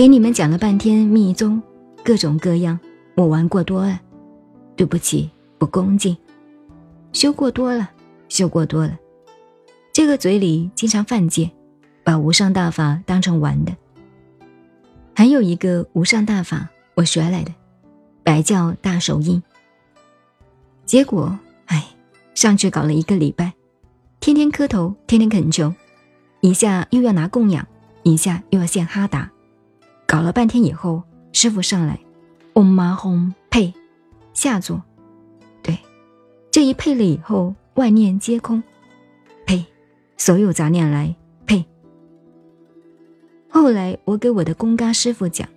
[0.00, 1.62] 给你们讲了半天密宗，
[2.02, 2.80] 各种各样，
[3.16, 4.00] 我玩过多了，
[4.74, 5.28] 对不起，
[5.58, 6.16] 不恭敬，
[7.12, 7.90] 修过多了，
[8.26, 8.98] 修过多了，
[9.92, 11.50] 这个嘴里经常犯贱，
[12.02, 13.76] 把无上大法当成玩的。
[15.14, 17.52] 还有一个无上大法，我学来的，
[18.24, 19.42] 白教大手印。
[20.86, 21.88] 结果，哎，
[22.32, 23.52] 上去搞了一个礼拜，
[24.18, 25.74] 天天磕头，天天恳求，
[26.40, 27.68] 一下又要拿供养，
[28.02, 29.30] 一下又要献哈达，
[30.10, 31.96] 搞了半天以后，师傅上来，
[32.54, 33.72] 嗡嘛哄配，
[34.34, 34.82] 下座，
[35.62, 35.78] 对，
[36.50, 38.60] 这一配了以后，万念皆空，
[39.46, 39.64] 呸，
[40.16, 41.14] 所有杂念来。
[43.52, 45.48] 后来我给我的公嘎师傅讲，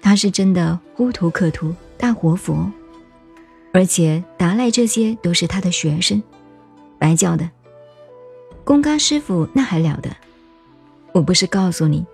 [0.00, 2.70] 他是真的呼图克图大活佛，
[3.74, 6.22] 而且达赖这些都是他的学生，
[6.98, 7.50] 白教的。
[8.64, 10.10] 公嘎师傅那还了得！
[11.12, 12.06] 我不是告诉你，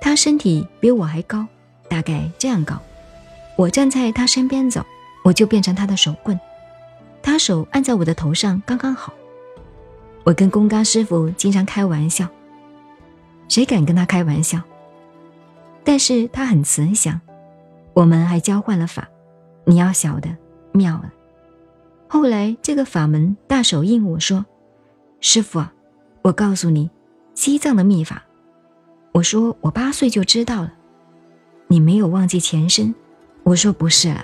[0.00, 1.46] 他身体比我还高，
[1.88, 2.80] 大概这样高。
[3.56, 4.84] 我站在他身边走，
[5.24, 6.38] 我就变成他的手棍，
[7.22, 9.12] 他手按在我的头上刚刚好。
[10.24, 12.28] 我跟公嘎师傅经常开玩笑。
[13.48, 14.60] 谁敢跟他开玩笑？
[15.84, 17.20] 但是他很慈祥，
[17.94, 19.08] 我们还交换了法。
[19.64, 20.28] 你要晓得，
[20.72, 21.12] 妙了。
[22.08, 24.44] 后来这个法门大手印，我说
[25.20, 25.64] ：“师傅，
[26.22, 26.90] 我告诉你，
[27.34, 28.22] 西藏的秘法。”
[29.16, 30.74] 我说：“我八岁就知道了。”
[31.68, 32.94] 你没有忘记前身？
[33.44, 34.22] 我说：“不是啊，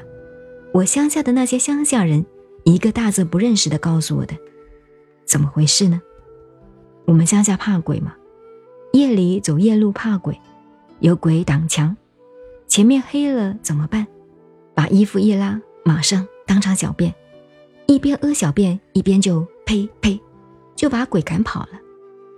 [0.74, 2.26] 我乡下的那些乡下人，
[2.64, 4.34] 一个大字不认识的告诉我的。
[5.24, 5.98] 怎么回事呢？
[7.06, 8.14] 我们乡下怕鬼吗？”
[8.92, 10.38] 夜里走夜路怕鬼，
[11.00, 11.96] 有鬼挡墙，
[12.68, 14.06] 前面黑了怎么办？
[14.74, 17.14] 把衣服一拉，马上当场小便，
[17.86, 20.20] 一边屙小便一边就呸呸，
[20.76, 21.80] 就把鬼赶跑了。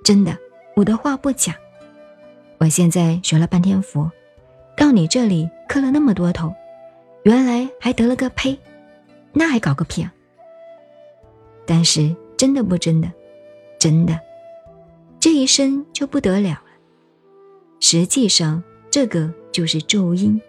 [0.05, 0.39] 真的，
[0.77, 1.53] 我的话不假。
[2.59, 4.11] 我现在学了半天佛，
[4.77, 6.55] 到你这里磕了那么多头，
[7.25, 8.59] 原来还得了个呸，
[9.33, 10.13] 那还搞个屁啊！
[11.67, 13.11] 但是真的不真的，
[13.79, 14.19] 真的。
[15.21, 16.63] 这一生就不得了了。
[17.81, 20.41] 实际上，这个就是咒音。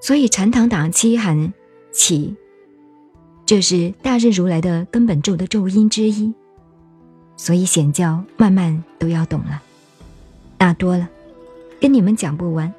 [0.00, 1.52] 所以禅堂打七喊
[1.92, 2.34] 起，
[3.46, 6.34] 这是大日如来的根本咒的咒音之一。
[7.36, 9.62] 所以显教慢慢都要懂了。
[10.58, 11.06] 那多了，
[11.78, 12.72] 跟你们讲不完。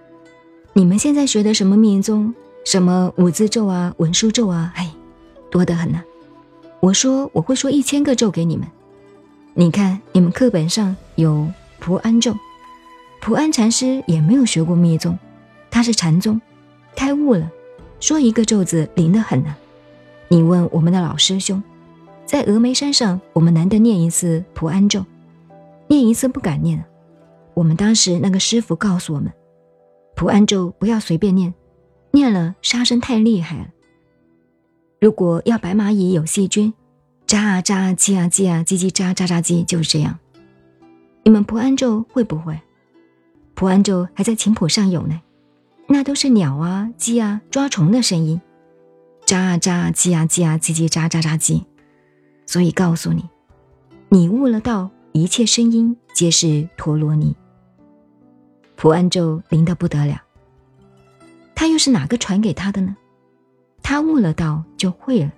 [0.73, 2.33] 你们现在学的什么密宗，
[2.65, 4.91] 什么五字咒啊、文殊咒啊，哎，
[5.51, 6.01] 多得很呢。
[6.79, 8.67] 我说我会说一千个咒给你们。
[9.53, 11.47] 你看，你们课本上有
[11.77, 12.35] 普安咒，
[13.21, 15.15] 普安禅师也没有学过密宗，
[15.69, 16.41] 他是禅宗，
[16.95, 17.47] 开悟了，
[17.99, 19.55] 说一个咒字灵得很呢。
[20.27, 21.61] 你问我们的老师兄，
[22.25, 25.05] 在峨眉山上，我们难得念一次普安咒，
[25.87, 26.83] 念一次不敢念。
[27.55, 29.33] 我们当时那个师傅告诉我们，
[30.15, 31.53] 普安咒不要随便念，
[32.11, 33.69] 念了杀生太厉害了。
[35.01, 36.71] 如果要白蚂蚁有细菌。
[37.27, 40.19] 喳啊喳啊叽啊叽啊叽叽喳喳喳叽，就是这样。
[41.23, 42.61] 你们普安咒会不会？
[43.55, 45.19] 普安咒还在琴谱上有呢，
[45.87, 48.39] 那都是鸟啊鸡啊抓虫的声音，
[49.25, 51.63] 喳啊喳啊叽啊叽啊叽叽喳喳喳叽。
[52.45, 53.27] 所以告诉你，
[54.09, 57.35] 你悟了道，一切声音皆是陀罗尼。
[58.75, 60.21] 普安咒灵得不得了，
[61.55, 62.95] 他又是哪个传给他的呢？
[63.81, 65.31] 他悟了道就会了。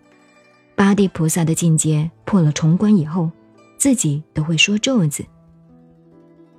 [0.75, 3.31] 八地菩萨的境界破了重关以后，
[3.77, 5.25] 自己都会说咒子。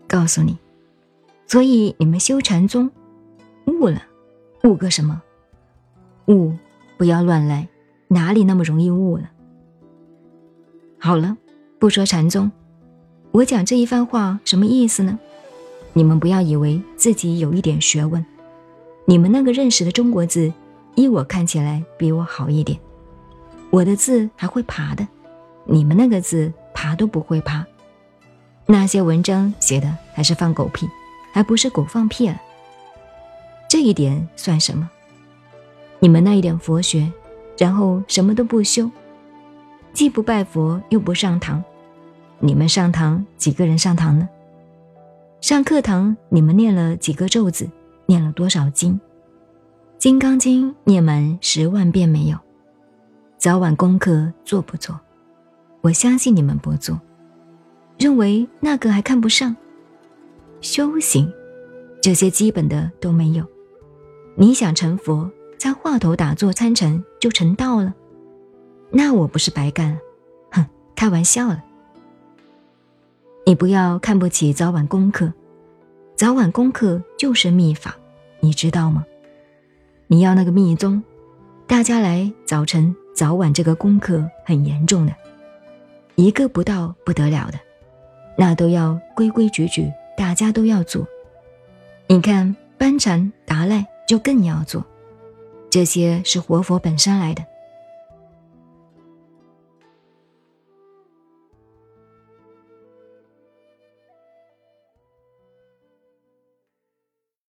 [0.07, 0.57] 告诉你，
[1.47, 2.91] 所以你们修禅宗，
[3.67, 4.03] 悟了，
[4.65, 5.23] 悟个什么？
[6.27, 6.53] 悟，
[6.97, 7.69] 不要乱来，
[8.09, 9.31] 哪里那么容易悟了？
[10.99, 11.37] 好了，
[11.79, 12.51] 不说禅宗，
[13.31, 15.19] 我讲这一番话什么意思呢？
[15.93, 18.25] 你们不要以为自己有一点学问，
[19.05, 20.53] 你们那个认识的中国字，
[20.95, 22.79] 依我看起来比我好一点。
[23.71, 25.07] 我的字还会爬的，
[25.65, 27.67] 你们那个字爬都不会爬。
[28.67, 30.89] 那些文章写的还是放狗屁，
[31.33, 32.41] 还不是狗放屁了。
[33.69, 34.89] 这一点算什么？
[35.99, 37.11] 你们那一点佛学，
[37.57, 38.91] 然后什么都不修，
[39.93, 41.63] 既不拜佛又不上堂。
[42.39, 44.29] 你们上堂几个人上堂呢？
[45.41, 47.71] 上课堂你们念了几个咒子？
[48.07, 48.95] 念了多少经？
[49.97, 52.37] 《金刚经》念满十万遍没有？
[53.39, 54.99] 早晚功课做不做？
[55.81, 57.01] 我相信你们不做，
[58.01, 59.55] 认为那个还看不上。
[60.61, 61.33] 修行，
[62.03, 63.47] 这些基本的都没有。
[64.35, 67.95] 你想成佛，在话头打坐参禅就成道了？
[68.91, 69.99] 那我不是白干了？
[70.51, 71.63] 哼，开玩笑了。
[73.49, 75.33] 你不要看不起早晚功课，
[76.15, 77.97] 早晚功课就是秘法，
[78.41, 79.07] 你知道吗？
[80.07, 81.03] 你要那个密宗，
[81.67, 85.15] 大家来早晨早晚这个功课很严重的，
[86.15, 87.59] 一个不到不得了的，
[88.37, 91.09] 那都要规规矩矩，大家都要做。
[92.07, 94.85] 你看班禅达赖就更要做，
[95.71, 97.43] 这些是活佛本山来的。